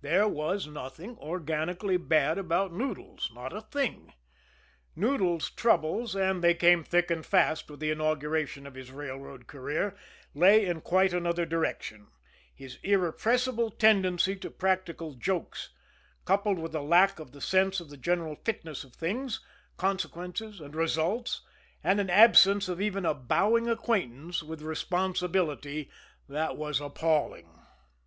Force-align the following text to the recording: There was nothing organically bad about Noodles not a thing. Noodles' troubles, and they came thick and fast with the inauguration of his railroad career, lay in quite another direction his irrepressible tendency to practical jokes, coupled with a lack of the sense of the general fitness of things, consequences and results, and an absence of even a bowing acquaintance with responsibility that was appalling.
There 0.00 0.26
was 0.26 0.66
nothing 0.66 1.18
organically 1.18 1.98
bad 1.98 2.38
about 2.38 2.72
Noodles 2.72 3.30
not 3.34 3.52
a 3.54 3.60
thing. 3.60 4.14
Noodles' 4.96 5.50
troubles, 5.50 6.16
and 6.16 6.42
they 6.42 6.54
came 6.54 6.82
thick 6.82 7.10
and 7.10 7.26
fast 7.26 7.70
with 7.70 7.78
the 7.78 7.90
inauguration 7.90 8.66
of 8.66 8.72
his 8.74 8.90
railroad 8.90 9.46
career, 9.46 9.98
lay 10.32 10.64
in 10.64 10.80
quite 10.80 11.12
another 11.12 11.44
direction 11.44 12.06
his 12.54 12.78
irrepressible 12.82 13.70
tendency 13.70 14.34
to 14.36 14.50
practical 14.50 15.12
jokes, 15.12 15.68
coupled 16.24 16.58
with 16.58 16.74
a 16.74 16.80
lack 16.80 17.18
of 17.18 17.32
the 17.32 17.42
sense 17.42 17.80
of 17.80 17.90
the 17.90 17.98
general 17.98 18.36
fitness 18.46 18.82
of 18.82 18.94
things, 18.94 19.40
consequences 19.76 20.58
and 20.58 20.74
results, 20.74 21.42
and 21.82 22.00
an 22.00 22.08
absence 22.08 22.66
of 22.66 22.80
even 22.80 23.04
a 23.04 23.12
bowing 23.12 23.68
acquaintance 23.68 24.42
with 24.42 24.62
responsibility 24.62 25.90
that 26.30 26.56
was 26.56 26.80
appalling. 26.80 27.58